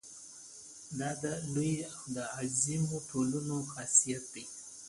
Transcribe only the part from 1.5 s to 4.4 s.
لویو او عظیمو ټولنو خاصیت